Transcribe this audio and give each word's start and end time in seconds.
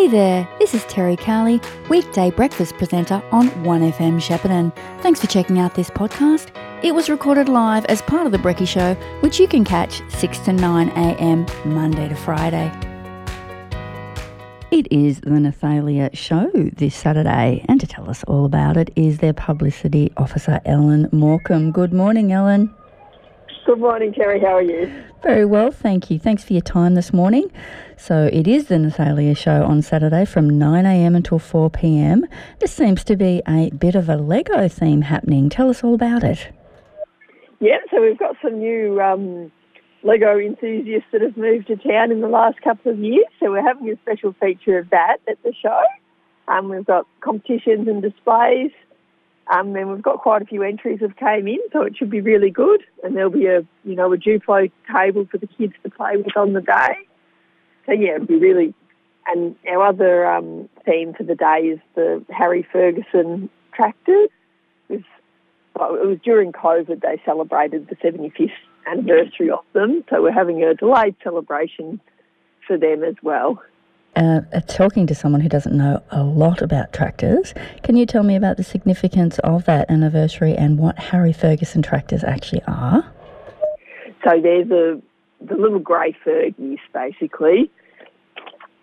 Hey 0.00 0.08
there, 0.08 0.48
this 0.58 0.72
is 0.72 0.82
Terry 0.86 1.14
Carley, 1.14 1.60
weekday 1.90 2.30
breakfast 2.30 2.74
presenter 2.78 3.22
on 3.32 3.50
1FM 3.50 4.18
Shepparton. 4.18 4.74
Thanks 5.02 5.20
for 5.20 5.26
checking 5.26 5.58
out 5.58 5.74
this 5.74 5.90
podcast. 5.90 6.48
It 6.82 6.94
was 6.94 7.10
recorded 7.10 7.50
live 7.50 7.84
as 7.84 8.00
part 8.00 8.24
of 8.24 8.32
The 8.32 8.38
Brecky 8.38 8.66
Show, 8.66 8.94
which 9.20 9.38
you 9.38 9.46
can 9.46 9.62
catch 9.62 10.00
6 10.08 10.38
to 10.38 10.52
9am 10.52 11.66
Monday 11.66 12.08
to 12.08 12.14
Friday. 12.14 12.72
It 14.70 14.90
is 14.90 15.20
the 15.20 15.32
Nathalia 15.32 16.16
Show 16.16 16.50
this 16.54 16.94
Saturday, 16.94 17.62
and 17.68 17.78
to 17.78 17.86
tell 17.86 18.08
us 18.08 18.24
all 18.24 18.46
about 18.46 18.78
it 18.78 18.90
is 18.96 19.18
their 19.18 19.34
publicity 19.34 20.10
officer, 20.16 20.62
Ellen 20.64 21.10
Morcombe. 21.12 21.74
Good 21.74 21.92
morning, 21.92 22.32
Ellen. 22.32 22.74
Good 23.66 23.78
morning, 23.78 24.12
Kerry. 24.12 24.40
How 24.40 24.56
are 24.56 24.62
you? 24.62 24.90
Very 25.22 25.44
well, 25.44 25.70
thank 25.70 26.10
you. 26.10 26.18
Thanks 26.18 26.42
for 26.42 26.54
your 26.54 26.62
time 26.62 26.94
this 26.94 27.12
morning. 27.12 27.52
So 27.96 28.30
it 28.32 28.48
is 28.48 28.68
the 28.68 28.76
Nathalia 28.76 29.36
Show 29.36 29.64
on 29.64 29.82
Saturday 29.82 30.24
from 30.24 30.50
9am 30.50 31.14
until 31.14 31.38
4pm. 31.38 32.22
This 32.58 32.72
seems 32.72 33.04
to 33.04 33.16
be 33.16 33.42
a 33.46 33.70
bit 33.70 33.94
of 33.94 34.08
a 34.08 34.16
Lego 34.16 34.66
theme 34.66 35.02
happening. 35.02 35.50
Tell 35.50 35.68
us 35.68 35.84
all 35.84 35.94
about 35.94 36.24
it. 36.24 36.48
Yeah, 37.60 37.76
so 37.90 38.00
we've 38.00 38.18
got 38.18 38.36
some 38.42 38.58
new 38.58 38.98
um, 39.00 39.52
Lego 40.02 40.38
enthusiasts 40.38 41.08
that 41.12 41.20
have 41.20 41.36
moved 41.36 41.66
to 41.66 41.76
town 41.76 42.10
in 42.10 42.22
the 42.22 42.28
last 42.28 42.62
couple 42.62 42.90
of 42.90 42.98
years. 42.98 43.26
So 43.38 43.50
we're 43.50 43.62
having 43.62 43.90
a 43.90 43.96
special 43.96 44.34
feature 44.40 44.78
of 44.78 44.88
that 44.90 45.18
at 45.28 45.40
the 45.42 45.52
show. 45.62 45.82
Um, 46.48 46.70
we've 46.70 46.86
got 46.86 47.06
competitions 47.20 47.86
and 47.86 48.00
displays. 48.00 48.70
Um, 49.50 49.74
and 49.74 49.90
we've 49.90 50.02
got 50.02 50.18
quite 50.18 50.42
a 50.42 50.44
few 50.44 50.62
entries 50.62 51.00
have 51.00 51.16
came 51.16 51.48
in, 51.48 51.58
so 51.72 51.82
it 51.82 51.96
should 51.96 52.10
be 52.10 52.20
really 52.20 52.50
good. 52.50 52.82
And 53.02 53.16
there'll 53.16 53.30
be 53.30 53.46
a, 53.46 53.66
you 53.84 53.96
know, 53.96 54.12
a 54.12 54.16
Duplo 54.16 54.70
table 54.94 55.26
for 55.30 55.38
the 55.38 55.48
kids 55.48 55.72
to 55.82 55.90
play 55.90 56.16
with 56.16 56.36
on 56.36 56.52
the 56.52 56.60
day. 56.60 56.94
So 57.86 57.92
yeah, 57.92 58.14
it'll 58.14 58.26
be 58.26 58.36
really. 58.36 58.74
And 59.26 59.56
our 59.68 59.88
other 59.88 60.26
um, 60.26 60.68
theme 60.84 61.14
for 61.14 61.24
the 61.24 61.34
day 61.34 61.72
is 61.72 61.80
the 61.94 62.24
Harry 62.30 62.66
Ferguson 62.72 63.50
tractors. 63.74 64.30
It 64.88 64.94
was, 64.94 65.02
well, 65.76 65.94
it 65.96 66.06
was 66.06 66.18
during 66.24 66.52
COVID 66.52 67.00
they 67.00 67.20
celebrated 67.24 67.88
the 67.88 67.96
75th 67.96 68.50
anniversary 68.86 69.50
of 69.50 69.64
them, 69.72 70.04
so 70.08 70.22
we're 70.22 70.32
having 70.32 70.62
a 70.62 70.74
delayed 70.74 71.16
celebration 71.22 72.00
for 72.66 72.78
them 72.78 73.04
as 73.04 73.14
well. 73.22 73.62
Uh, 74.20 74.42
uh, 74.52 74.60
talking 74.66 75.06
to 75.06 75.14
someone 75.14 75.40
who 75.40 75.48
doesn't 75.48 75.74
know 75.74 76.02
a 76.10 76.22
lot 76.22 76.60
about 76.60 76.92
tractors, 76.92 77.54
can 77.82 77.96
you 77.96 78.04
tell 78.04 78.22
me 78.22 78.36
about 78.36 78.58
the 78.58 78.62
significance 78.62 79.38
of 79.38 79.64
that 79.64 79.90
anniversary 79.90 80.54
and 80.54 80.78
what 80.78 80.98
Harry 80.98 81.32
Ferguson 81.32 81.80
tractors 81.80 82.22
actually 82.22 82.60
are? 82.66 83.02
So 84.22 84.38
they're 84.42 84.66
the, 84.66 85.00
the 85.40 85.54
little 85.54 85.78
grey 85.78 86.14
Fergies, 86.22 86.80
basically. 86.92 87.70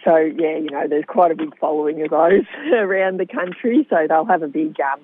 So, 0.03 0.15
yeah, 0.15 0.57
you 0.57 0.71
know, 0.71 0.87
there's 0.87 1.05
quite 1.05 1.29
a 1.29 1.35
big 1.35 1.55
following 1.59 2.01
of 2.01 2.09
those 2.09 2.45
around 2.73 3.19
the 3.19 3.27
country. 3.27 3.85
So 3.91 4.07
they'll 4.09 4.25
have 4.25 4.41
a 4.41 4.47
big, 4.47 4.75
um, 4.79 5.01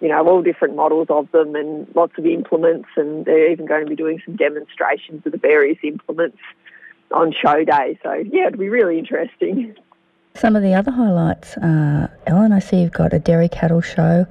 you 0.00 0.08
know, 0.08 0.26
all 0.26 0.40
different 0.40 0.74
models 0.74 1.08
of 1.10 1.30
them 1.32 1.54
and 1.54 1.86
lots 1.94 2.14
of 2.16 2.24
implements. 2.24 2.88
And 2.96 3.26
they're 3.26 3.52
even 3.52 3.66
going 3.66 3.84
to 3.84 3.90
be 3.90 3.96
doing 3.96 4.22
some 4.24 4.36
demonstrations 4.36 5.26
of 5.26 5.32
the 5.32 5.38
various 5.38 5.76
implements 5.82 6.38
on 7.12 7.32
show 7.32 7.64
day. 7.64 7.98
So, 8.02 8.12
yeah, 8.12 8.46
it'd 8.46 8.58
be 8.58 8.68
really 8.68 8.98
interesting. 8.98 9.76
Some 10.34 10.56
of 10.56 10.62
the 10.62 10.74
other 10.74 10.90
highlights, 10.90 11.56
uh, 11.56 12.08
Ellen, 12.26 12.52
I 12.52 12.60
see 12.60 12.80
you've 12.82 12.92
got 12.92 13.12
a 13.12 13.18
dairy 13.18 13.48
cattle 13.48 13.80
show 13.80 14.26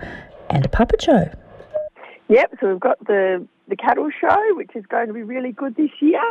and 0.49 0.65
a 0.65 0.69
puppet 0.69 1.01
show. 1.01 1.29
Yep, 2.29 2.57
so 2.59 2.69
we've 2.69 2.79
got 2.79 2.99
the, 3.05 3.45
the 3.67 3.75
cattle 3.75 4.09
show, 4.21 4.55
which 4.55 4.75
is 4.75 4.85
going 4.85 5.07
to 5.07 5.13
be 5.13 5.23
really 5.23 5.51
good 5.51 5.75
this 5.75 5.89
year. 5.99 6.21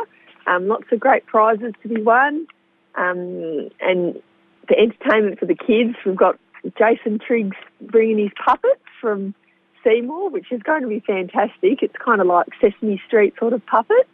Um, 0.47 0.67
lots 0.67 0.85
of 0.91 0.99
great 0.99 1.25
prizes 1.25 1.73
to 1.83 1.87
be 1.89 2.01
won. 2.01 2.47
Um, 2.95 3.69
and 3.79 4.19
the 4.67 4.77
entertainment 4.77 5.39
for 5.39 5.45
the 5.45 5.55
kids, 5.55 5.95
we've 6.05 6.15
got 6.15 6.39
Jason 6.77 7.19
Triggs 7.25 7.57
bringing 7.81 8.17
his 8.17 8.31
puppets 8.43 8.81
from 8.99 9.35
Seymour, 9.83 10.29
which 10.29 10.51
is 10.51 10.61
going 10.63 10.81
to 10.81 10.87
be 10.87 10.99
fantastic. 10.99 11.83
It's 11.83 11.95
kind 12.03 12.21
of 12.21 12.27
like 12.27 12.47
Sesame 12.59 13.01
Street 13.07 13.33
sort 13.39 13.53
of 13.53 13.65
puppets. 13.65 14.09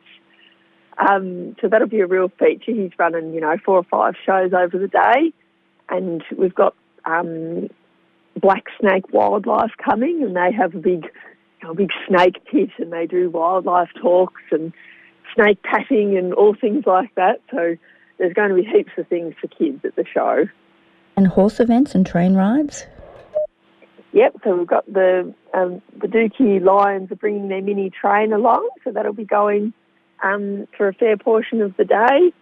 Um, 0.98 1.56
so 1.62 1.68
that'll 1.68 1.88
be 1.88 2.00
a 2.00 2.08
real 2.08 2.30
feature. 2.40 2.72
He's 2.72 2.92
running, 2.98 3.34
you 3.34 3.42
know, 3.42 3.58
four 3.64 3.78
or 3.78 3.84
five 3.84 4.14
shows 4.26 4.54
over 4.54 4.78
the 4.78 4.88
day. 4.88 5.34
And 5.90 6.24
we've 6.38 6.56
got 6.56 6.74
um, 7.06 7.70
Black 8.40 8.66
Snake 8.80 9.12
Wildlife 9.14 9.72
coming, 9.84 10.24
and 10.24 10.36
they 10.36 10.52
have 10.52 10.74
a 10.74 10.80
big, 10.80 11.06
a 11.68 11.74
big 11.74 11.90
snake 12.08 12.44
pit, 12.46 12.70
and 12.78 12.92
they 12.92 13.06
do 13.06 13.30
wildlife 13.30 13.90
talks 14.02 14.42
and 14.52 14.74
snake 15.36 15.62
patting 15.64 16.18
and 16.18 16.34
all 16.34 16.56
things 16.56 16.86
like 16.86 17.14
that. 17.16 17.42
So 17.52 17.76
there's 18.18 18.34
going 18.34 18.50
to 18.50 18.56
be 18.56 18.64
heaps 18.64 18.92
of 18.98 19.08
things 19.08 19.36
for 19.40 19.48
kids 19.48 19.84
at 19.84 19.96
the 19.96 20.06
show. 20.12 20.46
And 21.18 21.28
horse 21.28 21.60
events 21.60 21.96
and 21.96 22.06
train 22.06 22.36
rides? 22.36 22.86
Yep, 24.14 24.38
so 24.44 24.56
we've 24.56 24.68
got 24.68 24.86
the 24.92 25.34
um, 25.54 25.82
the 26.00 26.08
Dookie 26.08 26.64
Lions 26.64 27.12
are 27.12 27.16
bringing 27.16 27.50
their 27.50 27.62
mini 27.62 27.90
train 27.90 28.32
along, 28.32 28.70
so 28.84 28.92
that'll 28.92 29.14
be 29.14 29.26
going 29.26 29.74
um, 30.24 30.68
for 30.78 30.88
a 30.88 30.94
fair 30.94 31.18
portion 31.18 31.62
of 31.62 31.76
the 31.78 31.86
day. 31.86 32.34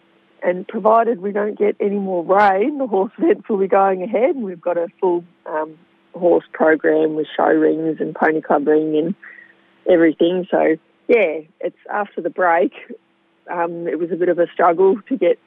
And 0.45 0.67
provided 0.67 1.21
we 1.21 1.31
don't 1.31 1.57
get 1.57 1.77
any 1.79 1.97
more 1.97 2.21
rain, 2.21 2.77
the 2.77 2.87
horse 2.87 3.13
events 3.17 3.47
will 3.47 3.57
be 3.57 3.67
going 3.67 4.03
ahead. 4.03 4.35
And 4.35 4.43
we've 4.43 4.59
got 4.59 4.77
a 4.77 4.87
full 4.99 5.23
um, 5.45 5.77
horse 6.13 6.43
program 6.51 7.15
with 7.15 7.27
show 7.35 7.47
rings 7.47 7.97
and 8.01 8.13
pony 8.13 8.41
club 8.41 8.67
ring 8.67 8.97
and 8.97 9.15
everything. 9.89 10.45
So, 10.51 10.75
yeah, 11.07 11.39
it's 11.61 11.77
after 11.89 12.21
the 12.21 12.29
break. 12.29 12.73
Um, 13.49 13.87
it 13.87 13.99
was 13.99 14.11
a 14.11 14.15
bit 14.15 14.29
of 14.29 14.37
a 14.37 14.47
struggle 14.53 14.97
to 15.07 15.17
get 15.17 15.39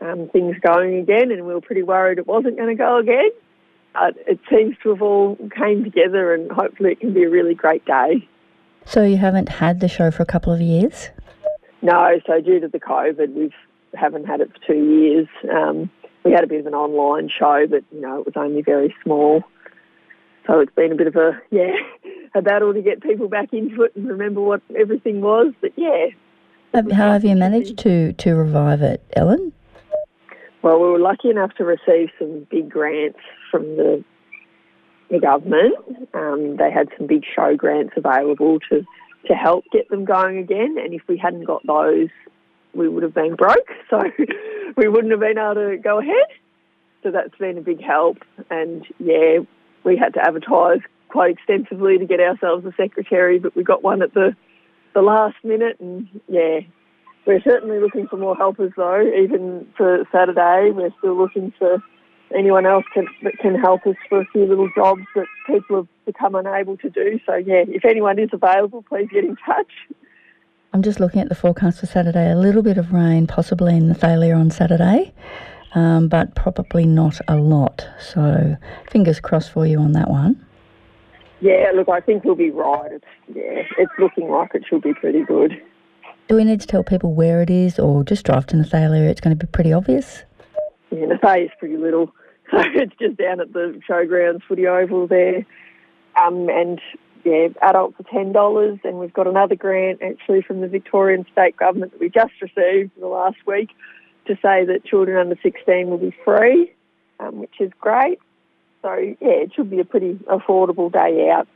um, 0.00 0.28
things 0.32 0.56
going 0.60 0.98
again, 0.98 1.30
and 1.30 1.46
we 1.46 1.54
were 1.54 1.60
pretty 1.60 1.82
worried 1.82 2.18
it 2.18 2.26
wasn't 2.26 2.56
going 2.56 2.68
to 2.68 2.74
go 2.74 2.98
again. 2.98 3.30
But 3.92 4.14
it 4.26 4.38
seems 4.48 4.76
to 4.82 4.90
have 4.90 5.02
all 5.02 5.36
came 5.56 5.84
together, 5.84 6.32
and 6.34 6.50
hopefully 6.50 6.92
it 6.92 7.00
can 7.00 7.12
be 7.12 7.24
a 7.24 7.30
really 7.30 7.54
great 7.54 7.84
day. 7.84 8.28
So 8.84 9.04
you 9.04 9.18
haven't 9.18 9.48
had 9.48 9.80
the 9.80 9.88
show 9.88 10.10
for 10.10 10.22
a 10.22 10.26
couple 10.26 10.52
of 10.52 10.60
years? 10.60 11.10
No, 11.82 12.20
so 12.26 12.40
due 12.40 12.60
to 12.60 12.68
the 12.68 12.80
COVID, 12.80 13.34
we 13.34 13.52
haven't 13.94 14.26
had 14.26 14.40
it 14.40 14.50
for 14.52 14.72
two 14.72 14.78
years. 14.78 15.28
Um, 15.50 15.90
we 16.24 16.32
had 16.32 16.44
a 16.44 16.46
bit 16.46 16.60
of 16.60 16.66
an 16.66 16.74
online 16.74 17.30
show, 17.30 17.66
but 17.68 17.82
you 17.92 18.00
know 18.00 18.20
it 18.20 18.26
was 18.26 18.34
only 18.36 18.62
very 18.62 18.94
small. 19.02 19.42
So 20.46 20.60
it's 20.60 20.74
been 20.74 20.92
a 20.92 20.96
bit 20.96 21.06
of 21.06 21.16
a 21.16 21.40
yeah 21.50 21.72
a 22.34 22.42
battle 22.42 22.74
to 22.74 22.82
get 22.82 23.02
people 23.02 23.28
back 23.28 23.52
into 23.52 23.82
it 23.82 23.92
and 23.96 24.08
remember 24.08 24.40
what 24.40 24.62
everything 24.78 25.20
was. 25.20 25.54
But 25.60 25.72
yeah. 25.76 26.06
How 26.72 27.12
have 27.12 27.24
you 27.24 27.34
managed 27.34 27.78
to 27.78 28.12
to 28.12 28.34
revive 28.34 28.82
it, 28.82 29.02
Ellen? 29.14 29.52
Well, 30.62 30.78
we 30.78 30.88
were 30.88 30.98
lucky 30.98 31.30
enough 31.30 31.54
to 31.54 31.64
receive 31.64 32.10
some 32.18 32.46
big 32.50 32.70
grants 32.70 33.18
from 33.50 33.62
the 33.76 34.04
the 35.10 35.18
government. 35.18 35.74
Um, 36.14 36.56
they 36.56 36.70
had 36.70 36.88
some 36.96 37.06
big 37.06 37.24
show 37.34 37.56
grants 37.56 37.94
available 37.96 38.60
to 38.70 38.84
to 39.30 39.36
help 39.36 39.64
get 39.72 39.88
them 39.88 40.04
going 40.04 40.38
again. 40.38 40.76
And 40.82 40.92
if 40.92 41.02
we 41.08 41.16
hadn't 41.16 41.44
got 41.44 41.64
those, 41.64 42.08
we 42.74 42.88
would 42.88 43.02
have 43.02 43.14
been 43.14 43.36
broke. 43.36 43.68
So 43.90 44.00
we 44.76 44.88
wouldn't 44.88 45.10
have 45.10 45.20
been 45.20 45.36
able 45.36 45.54
to 45.54 45.76
go 45.82 45.98
ahead. 45.98 46.26
So 47.02 47.10
that's 47.10 47.34
been 47.38 47.58
a 47.58 47.60
big 47.60 47.82
help. 47.82 48.18
And 48.50 48.86
yeah, 49.00 49.38
we 49.84 49.96
had 49.96 50.14
to 50.14 50.20
advertise 50.24 50.78
quite 51.08 51.32
extensively 51.32 51.98
to 51.98 52.06
get 52.06 52.20
ourselves 52.20 52.64
a 52.64 52.72
secretary, 52.76 53.40
but 53.40 53.56
we 53.56 53.64
got 53.64 53.82
one 53.82 54.00
at 54.00 54.14
the, 54.14 54.36
the 54.94 55.02
last 55.02 55.36
minute. 55.42 55.80
And 55.80 56.08
yeah, 56.28 56.60
we're 57.26 57.42
certainly 57.42 57.80
looking 57.80 58.06
for 58.06 58.16
more 58.16 58.36
helpers 58.36 58.72
though, 58.76 59.02
even 59.02 59.66
for 59.76 60.04
Saturday. 60.12 60.70
We're 60.70 60.94
still 60.98 61.18
looking 61.18 61.52
for 61.58 61.82
anyone 62.36 62.66
else 62.66 62.84
can, 62.92 63.06
that 63.22 63.38
can 63.38 63.54
help 63.54 63.86
us 63.86 63.96
for 64.08 64.20
a 64.20 64.26
few 64.26 64.46
little 64.46 64.68
jobs 64.74 65.02
that 65.14 65.26
people 65.46 65.76
have 65.76 65.88
become 66.06 66.34
unable 66.34 66.76
to 66.78 66.90
do. 66.90 67.18
So, 67.26 67.34
yeah, 67.34 67.64
if 67.68 67.84
anyone 67.84 68.18
is 68.18 68.30
available, 68.32 68.82
please 68.82 69.08
get 69.12 69.24
in 69.24 69.36
touch. 69.46 69.72
I'm 70.72 70.82
just 70.82 71.00
looking 71.00 71.20
at 71.20 71.28
the 71.28 71.34
forecast 71.34 71.80
for 71.80 71.86
Saturday. 71.86 72.30
A 72.30 72.36
little 72.36 72.62
bit 72.62 72.78
of 72.78 72.92
rain, 72.92 73.26
possibly 73.26 73.76
in 73.76 73.92
Nathalia 73.92 74.38
on 74.38 74.50
Saturday, 74.50 75.12
um, 75.74 76.08
but 76.08 76.34
probably 76.34 76.86
not 76.86 77.20
a 77.26 77.36
lot. 77.36 77.88
So, 78.00 78.56
fingers 78.90 79.18
crossed 79.20 79.50
for 79.50 79.66
you 79.66 79.80
on 79.80 79.92
that 79.92 80.08
one. 80.08 80.46
Yeah, 81.40 81.72
look, 81.74 81.88
I 81.88 82.00
think 82.00 82.24
we'll 82.24 82.34
be 82.34 82.50
right. 82.50 82.92
It's, 82.92 83.04
yeah, 83.34 83.62
it's 83.78 83.92
looking 83.98 84.30
like 84.30 84.54
it 84.54 84.62
should 84.68 84.82
be 84.82 84.94
pretty 84.94 85.24
good. 85.24 85.60
Do 86.28 86.36
we 86.36 86.44
need 86.44 86.60
to 86.60 86.66
tell 86.66 86.84
people 86.84 87.14
where 87.14 87.42
it 87.42 87.50
is 87.50 87.78
or 87.78 88.04
just 88.04 88.24
drive 88.24 88.46
to 88.48 88.56
Nathalia? 88.56 89.08
It's 89.08 89.20
going 89.20 89.36
to 89.36 89.46
be 89.46 89.50
pretty 89.50 89.72
obvious. 89.72 90.22
Yeah, 90.92 91.06
Nathalia 91.06 91.46
is 91.46 91.50
pretty 91.58 91.76
little. 91.76 92.12
So 92.56 92.58
it's 92.74 92.92
just 92.98 93.16
down 93.16 93.40
at 93.40 93.52
the 93.52 93.80
showgrounds 93.88 94.42
footy 94.48 94.66
oval 94.66 95.06
there. 95.06 95.46
Um, 96.20 96.48
and 96.48 96.80
yeah, 97.24 97.48
adults 97.62 97.94
are 98.00 98.10
ten 98.12 98.32
dollars, 98.32 98.78
and 98.82 98.98
we've 98.98 99.12
got 99.12 99.26
another 99.26 99.54
grant 99.54 100.02
actually 100.02 100.42
from 100.42 100.60
the 100.60 100.68
Victorian 100.68 101.24
state 101.30 101.56
government 101.56 101.92
that 101.92 102.00
we 102.00 102.08
just 102.08 102.32
received 102.42 102.90
the 102.98 103.06
last 103.06 103.36
week 103.46 103.70
to 104.26 104.34
say 104.36 104.64
that 104.64 104.84
children 104.84 105.16
under 105.16 105.36
sixteen 105.42 105.90
will 105.90 105.98
be 105.98 106.14
free, 106.24 106.72
um, 107.20 107.38
which 107.38 107.60
is 107.60 107.70
great. 107.78 108.18
So 108.82 108.94
yeah, 108.94 109.14
it 109.20 109.52
should 109.54 109.70
be 109.70 109.80
a 109.80 109.84
pretty 109.84 110.14
affordable 110.28 110.90
day 110.90 111.30
out 111.30 111.46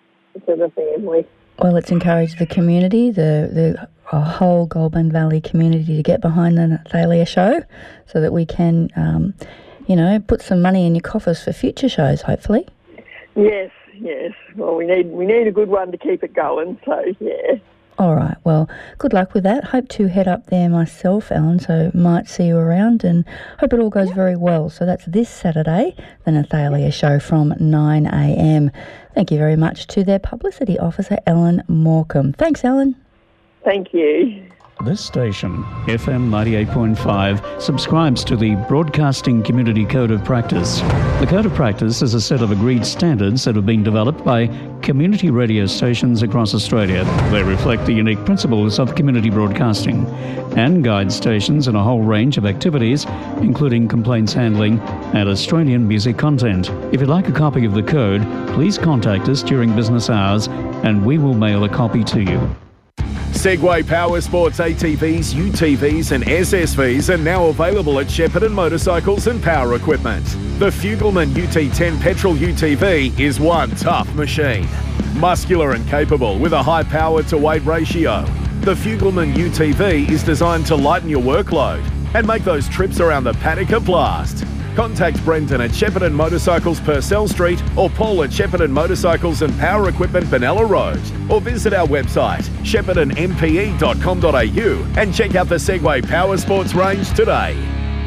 for 0.45 0.57
the 0.57 0.71
family. 0.71 1.27
Well, 1.59 1.77
it's 1.77 1.91
encouraged 1.91 2.39
the 2.39 2.47
community, 2.47 3.11
the 3.11 3.49
the 3.51 3.89
whole 4.17 4.67
Goulburn 4.67 5.11
Valley 5.11 5.41
community, 5.41 5.97
to 5.97 6.03
get 6.03 6.21
behind 6.21 6.59
the 6.59 6.63
Nathalia 6.63 7.27
show, 7.27 7.63
so 8.07 8.21
that 8.21 8.33
we 8.33 8.45
can. 8.47 8.91
Um, 8.97 9.35
you 9.87 9.97
know, 9.97 10.19
put 10.21 10.43
some 10.43 10.63
money 10.63 10.87
in 10.87 10.95
your 10.95 11.03
coffers 11.03 11.43
for 11.43 11.53
future 11.53 11.89
shows, 11.89 12.23
hopefully. 12.23 12.67
Yes, 13.37 13.71
yes. 13.95 14.33
Well, 14.57 14.77
we 14.77 14.87
need 14.87 15.07
we 15.11 15.27
need 15.27 15.47
a 15.47 15.53
good 15.53 15.69
one 15.69 15.93
to 15.93 15.99
keep 15.99 16.23
it 16.23 16.35
going. 16.35 16.79
So 16.85 17.05
yeah. 17.21 17.57
All 17.97 18.17
right. 18.17 18.37
Well, 18.43 18.69
good 18.99 19.13
luck 19.13 19.35
with 19.35 19.45
that. 19.45 19.65
Hope 19.65 19.89
to 19.91 20.09
head 20.09 20.27
up 20.27 20.47
there 20.47 20.69
myself, 20.69 21.31
Ellen. 21.31 21.61
So 21.61 21.93
might 21.95 22.29
see 22.29 22.49
you 22.49 22.57
around, 22.57 23.05
and 23.05 23.25
hope 23.61 23.73
it 23.73 23.79
all 23.79 23.91
goes 23.91 24.11
very 24.11 24.37
well. 24.37 24.69
So 24.69 24.85
that's 24.85 25.05
this 25.05 25.29
Saturday, 25.29 25.95
the 26.25 26.33
Nathalia 26.33 26.93
show 26.93 27.21
from 27.21 27.55
9 27.61 28.07
a.m. 28.07 28.73
Thank 29.15 29.31
you 29.31 29.39
very 29.39 29.55
much 29.55 29.87
to 29.89 30.03
their 30.03 30.19
publicity 30.19 30.77
officer, 30.77 31.19
Ellen 31.25 31.63
Morecambe. 31.69 32.33
Thanks, 32.33 32.65
Ellen. 32.65 32.97
Thank 33.65 33.95
you. 33.95 34.45
This 34.83 35.01
station, 35.01 35.63
FM 35.87 36.29
98.5, 36.29 37.63
subscribes 37.63 38.25
to 38.25 38.37
the 38.37 38.57
Broadcasting 38.69 39.43
Community 39.43 39.87
Code 39.87 40.11
of 40.11 40.25
Practice. 40.25 40.81
The 41.21 41.27
Code 41.29 41.47
of 41.47 41.55
Practice 41.55 42.03
is 42.03 42.13
a 42.13 42.21
set 42.21 42.43
of 42.43 42.51
agreed 42.51 42.85
standards 42.85 43.45
that 43.45 43.55
have 43.55 43.65
been 43.65 43.85
developed 43.85 44.25
by 44.25 44.49
community 44.83 45.31
radio 45.31 45.67
stations 45.67 46.23
across 46.23 46.55
Australia. 46.55 47.05
They 47.31 47.43
reflect 47.43 47.87
the 47.87 47.95
unique 47.95 48.23
principles 48.27 48.79
of 48.81 48.97
community 48.97 49.31
broadcasting 49.31 50.07
and 50.57 50.83
guide 50.83 51.13
stations 51.13 51.69
in 51.69 51.77
a 51.77 51.83
whole 51.83 52.03
range 52.03 52.37
of 52.37 52.45
activities, 52.45 53.07
including 53.41 53.87
complaints 53.87 54.33
handling 54.33 54.81
and 55.15 55.29
Australian 55.29 55.87
music 55.87 56.19
content. 56.19 56.69
If 56.93 57.01
you'd 57.01 57.09
like 57.09 57.29
a 57.29 57.33
copy 57.33 57.65
of 57.65 57.75
the 57.75 57.83
code, 57.83 58.23
please 58.55 58.77
contact 58.77 59.29
us 59.29 59.43
during 59.43 59.75
business 59.75 60.11
hours 60.11 60.49
and 60.49 61.07
we 61.07 61.17
will 61.17 61.35
mail 61.35 61.65
a 61.65 61.69
copy 61.69 62.03
to 62.05 62.23
you. 62.23 62.57
Segway 63.45 63.87
Power 63.87 64.23
Sports 64.23 64.57
ATVs, 64.57 65.35
UTVs, 65.35 66.13
and 66.13 66.25
SSVs 66.25 67.13
are 67.13 67.19
now 67.19 67.49
available 67.49 68.01
at 68.01 68.07
Shepparton 68.07 68.53
Motorcycles 68.53 69.27
and 69.27 69.43
Power 69.43 69.75
Equipment. 69.75 70.25
The 70.59 70.71
Fugleman 70.71 71.29
UT10 71.35 72.01
petrol 72.01 72.37
UTV 72.37 73.21
is 73.21 73.39
one 73.39 73.69
tough 73.73 74.11
machine. 74.15 74.67
Muscular 75.17 75.73
and 75.73 75.87
capable 75.91 76.39
with 76.39 76.55
a 76.55 76.63
high 76.63 76.85
power 76.85 77.23
to 77.25 77.37
weight 77.37 77.63
ratio. 77.67 78.23
The 78.63 78.75
Fugleman 78.75 79.35
UTV 79.35 80.09
is 80.09 80.23
designed 80.23 80.65
to 80.69 80.75
lighten 80.75 81.11
your 81.11 81.21
workload 81.21 81.85
and 82.15 82.27
make 82.27 82.45
those 82.45 82.67
trips 82.71 82.99
around 82.99 83.25
the 83.25 83.35
paddock 83.35 83.73
a 83.73 83.81
blast. 83.81 84.47
Contact 84.75 85.25
Brendan 85.25 85.61
at 85.61 85.71
Shepparton 85.71 86.13
Motorcycles 86.13 86.81
Purcell 86.81 87.29
Street 87.29 87.63
or 87.77 87.89
Paul 87.91 88.25
at 88.25 88.31
Shepparton 88.31 88.71
Motorcycles 88.71 89.43
and 89.43 89.57
Power 89.59 89.89
Equipment 89.89 90.27
Benalla 90.27 90.69
Road 90.69 91.01
or 91.31 91.41
visit 91.41 91.73
our 91.73 91.87
website 91.87 92.43
sheppartonmpe.com.au 92.65 95.01
and 95.01 95.15
check 95.15 95.37
out 95.37 95.49
the 95.49 95.55
Segway 95.55 96.07
Power 96.07 96.37
Sports 96.37 96.75
range 96.75 97.09
today. 97.15 97.57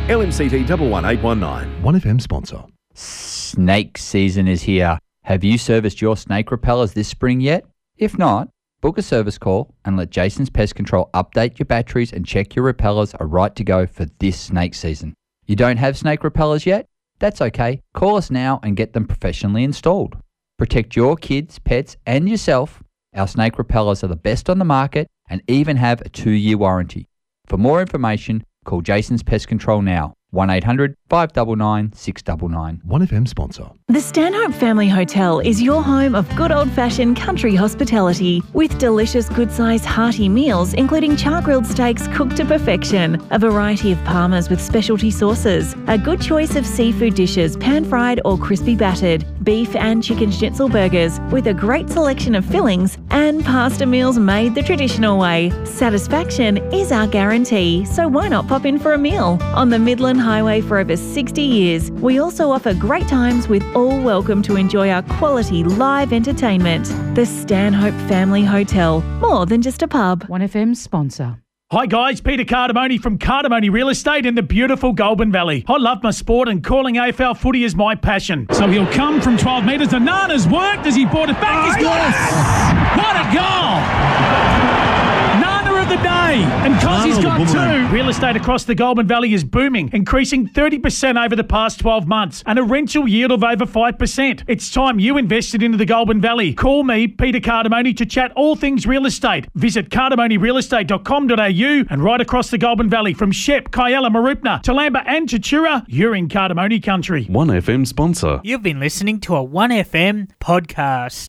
LMCT 0.07 0.69
11819. 0.69 1.83
1FM 1.83 2.21
sponsor. 2.21 2.63
Snake 2.93 3.97
season 3.97 4.47
is 4.47 4.63
here. 4.63 4.99
Have 5.23 5.43
you 5.43 5.57
serviced 5.57 6.01
your 6.01 6.15
snake 6.15 6.51
repellers 6.51 6.93
this 6.93 7.07
spring 7.07 7.41
yet? 7.41 7.65
If 7.97 8.17
not, 8.17 8.49
book 8.81 8.97
a 8.97 9.01
service 9.01 9.37
call 9.37 9.73
and 9.83 9.97
let 9.97 10.09
Jason's 10.09 10.49
Pest 10.49 10.75
Control 10.75 11.09
update 11.13 11.59
your 11.59 11.65
batteries 11.65 12.13
and 12.13 12.25
check 12.25 12.55
your 12.55 12.63
repellers 12.63 13.13
are 13.15 13.27
right 13.27 13.53
to 13.55 13.63
go 13.63 13.85
for 13.85 14.05
this 14.19 14.39
snake 14.39 14.73
season. 14.73 15.13
You 15.47 15.55
don't 15.55 15.77
have 15.77 15.97
snake 15.97 16.25
repellers 16.25 16.65
yet? 16.65 16.87
That's 17.19 17.41
okay. 17.41 17.81
Call 17.93 18.17
us 18.17 18.29
now 18.29 18.59
and 18.63 18.75
get 18.75 18.91
them 18.91 19.07
professionally 19.07 19.63
installed. 19.63 20.17
Protect 20.57 20.95
your 20.97 21.15
kids, 21.15 21.57
pets, 21.57 21.95
and 22.05 22.27
yourself. 22.27 22.83
Our 23.15 23.29
snake 23.29 23.57
repellers 23.57 24.03
are 24.03 24.07
the 24.07 24.17
best 24.17 24.49
on 24.49 24.59
the 24.59 24.65
market 24.65 25.07
and 25.29 25.41
even 25.47 25.77
have 25.77 26.01
a 26.01 26.09
two 26.09 26.31
year 26.31 26.57
warranty. 26.57 27.07
For 27.47 27.57
more 27.57 27.79
information, 27.79 28.43
call 28.65 28.81
Jason's 28.81 29.23
Pest 29.23 29.47
Control 29.47 29.81
now. 29.81 30.16
1800 30.31 30.95
599 31.09 31.93
699. 31.93 32.81
1FM 32.85 33.27
sponsor. 33.27 33.69
The 33.87 34.01
Stanhope 34.01 34.53
Family 34.53 34.89
Hotel 34.89 35.39
is 35.39 35.61
your 35.61 35.81
home 35.81 36.15
of 36.15 36.33
good 36.35 36.51
old 36.51 36.69
fashioned 36.71 37.15
country 37.15 37.55
hospitality 37.55 38.43
with 38.53 38.77
delicious, 38.77 39.29
good 39.29 39.51
sized, 39.51 39.85
hearty 39.85 40.27
meals, 40.27 40.73
including 40.73 41.15
char 41.15 41.41
grilled 41.41 41.65
steaks 41.65 42.07
cooked 42.09 42.35
to 42.37 42.45
perfection, 42.45 43.25
a 43.31 43.39
variety 43.39 43.93
of 43.93 43.97
parmas 43.99 44.49
with 44.49 44.59
specialty 44.59 45.11
sauces, 45.11 45.75
a 45.87 45.97
good 45.97 46.21
choice 46.21 46.57
of 46.57 46.65
seafood 46.65 47.15
dishes, 47.15 47.55
pan 47.55 47.85
fried 47.85 48.19
or 48.25 48.37
crispy 48.37 48.75
battered, 48.75 49.25
beef 49.45 49.73
and 49.77 50.03
chicken 50.03 50.29
schnitzel 50.29 50.67
burgers 50.67 51.21
with 51.31 51.47
a 51.47 51.53
great 51.53 51.89
selection 51.89 52.35
of 52.35 52.45
fillings, 52.45 52.97
and 53.11 53.45
pasta 53.45 53.85
meals 53.85 54.19
made 54.19 54.53
the 54.53 54.61
traditional 54.61 55.17
way. 55.17 55.53
Satisfaction 55.63 56.57
is 56.73 56.91
our 56.91 57.07
guarantee, 57.07 57.85
so 57.85 58.09
why 58.09 58.27
not 58.27 58.45
pop 58.49 58.65
in 58.65 58.77
for 58.77 58.93
a 58.93 58.97
meal? 58.97 59.39
On 59.53 59.69
the 59.69 59.79
Midland 59.79 60.16
Highway 60.17 60.61
for 60.61 60.77
over 60.77 60.95
60 60.95 61.41
years, 61.41 61.91
we 61.91 62.19
also 62.19 62.51
offer 62.51 62.73
great 62.73 63.07
times 63.07 63.47
with 63.47 63.63
all 63.75 64.01
welcome 64.01 64.41
to 64.43 64.55
enjoy 64.55 64.89
our 64.89 65.03
quality 65.03 65.63
live 65.63 66.13
entertainment. 66.13 66.85
The 67.15 67.25
Stanhope 67.25 67.93
Family 68.09 68.43
Hotel, 68.43 69.01
more 69.19 69.45
than 69.45 69.61
just 69.61 69.81
a 69.81 69.87
pub. 69.87 70.27
1FM 70.27 70.75
sponsor. 70.75 71.37
Hi 71.69 71.85
guys, 71.85 72.21
Peter 72.21 72.45
Cardamone 72.45 72.97
from 73.01 73.17
Cardamone 73.17 73.69
Real 73.71 73.89
Estate 73.89 74.25
in 74.25 74.35
the 74.35 74.41
beautiful 74.41 74.93
Goulburn 74.93 75.33
Valley. 75.33 75.65
I 75.67 75.75
love 75.75 76.01
my 76.01 76.11
sport 76.11 76.47
and 76.47 76.63
calling 76.63 76.95
AFL 76.95 77.37
footy 77.37 77.65
is 77.65 77.75
my 77.75 77.93
passion. 77.93 78.47
So 78.53 78.67
he'll 78.69 78.87
come 78.87 79.19
from 79.19 79.37
12 79.37 79.65
metres. 79.65 79.89
The 79.89 79.99
Nana's 79.99 80.47
worked 80.47 80.85
as 80.85 80.95
he 80.95 81.05
brought 81.05 81.29
it 81.29 81.41
back. 81.41 81.75
He's 81.75 81.83
got 81.83 82.07
it! 82.07 82.15
What 82.97 83.15
a 83.17 83.25
goal! 83.35 84.96
Nana 85.87 85.93
of 85.93 85.99
the 85.99 86.03
day. 86.03 86.43
And 86.65 86.79
cause 86.81 87.05
he's 87.05 87.17
got 87.19 87.47
two. 87.47 87.87
Real 87.93 88.09
estate 88.09 88.35
across 88.35 88.63
the 88.65 88.75
Goulburn 88.75 89.07
Valley 89.07 89.33
is 89.33 89.43
booming, 89.43 89.89
increasing 89.93 90.47
30% 90.47 91.23
over 91.23 91.35
the 91.35 91.43
past 91.43 91.79
12 91.79 92.07
months 92.07 92.43
and 92.45 92.59
a 92.59 92.63
rental 92.63 93.07
yield 93.07 93.31
of 93.31 93.43
over 93.43 93.65
5%. 93.65 94.43
It's 94.47 94.71
time 94.71 94.99
you 94.99 95.17
invested 95.17 95.63
into 95.63 95.77
the 95.77 95.85
Goulburn 95.85 96.21
Valley. 96.21 96.53
Call 96.53 96.83
me, 96.83 97.07
Peter 97.07 97.39
Cardamone, 97.39 97.95
to 97.97 98.05
chat 98.05 98.31
all 98.33 98.55
things 98.55 98.85
real 98.85 99.05
estate. 99.05 99.47
Visit 99.55 99.89
cardamonerealestate.com.au 99.89 101.85
and 101.89 102.03
right 102.03 102.21
across 102.21 102.49
the 102.49 102.57
Goulburn 102.57 102.89
Valley 102.89 103.13
from 103.13 103.31
Shep, 103.31 103.69
Kialla, 103.71 104.09
Mooroopna, 104.09 104.63
Toolamba 104.63 105.03
and 105.05 105.29
Tatura, 105.29 105.85
you're 105.87 106.15
in 106.15 106.27
Cardamone 106.27 106.81
country. 106.83 107.25
1FM 107.25 107.87
sponsor. 107.87 108.41
You've 108.43 108.63
been 108.63 108.79
listening 108.79 109.19
to 109.21 109.35
a 109.35 109.45
1FM 109.45 110.29
podcast. 110.39 111.25